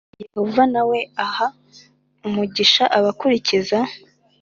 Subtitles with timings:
[0.23, 1.45] Yehova na we aha
[2.27, 3.77] umugisha abakurikiza